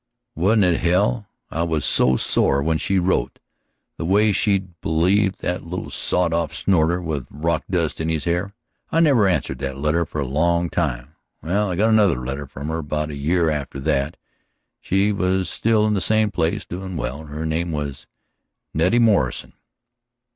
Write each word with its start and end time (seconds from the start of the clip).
"Wasn't 0.35 0.63
it 0.63 0.79
hell? 0.79 1.27
I 1.51 1.61
was 1.61 1.85
so 1.85 2.15
sore 2.17 2.63
when 2.63 2.79
she 2.79 2.97
wrote, 2.97 3.37
the 3.97 4.03
way 4.03 4.31
she'd 4.31 4.81
believed 4.81 5.41
that 5.41 5.63
little 5.63 5.91
sawed 5.91 6.33
off 6.33 6.55
snorter 6.55 6.99
with 6.99 7.27
rock 7.29 7.65
dust 7.69 8.01
in 8.01 8.09
his 8.09 8.23
hair, 8.23 8.55
I 8.91 8.99
never 8.99 9.27
answered 9.27 9.59
that 9.59 9.77
letter 9.77 10.03
for 10.07 10.19
a 10.19 10.25
long 10.27 10.71
time. 10.71 11.13
Well, 11.43 11.69
I 11.69 11.75
got 11.75 11.89
another 11.89 12.19
letter 12.25 12.47
from 12.47 12.69
her 12.69 12.79
about 12.79 13.11
a 13.11 13.15
year 13.15 13.51
after 13.51 13.79
that. 13.81 14.17
She 14.79 15.11
was 15.11 15.51
still 15.51 15.85
in 15.85 15.93
the 15.93 16.01
same 16.01 16.31
place, 16.31 16.65
doin' 16.65 16.97
well. 16.97 17.21
Her 17.25 17.45
name 17.45 17.71
was 17.71 18.07
Nettie 18.73 18.97
Morrison." 18.97 19.53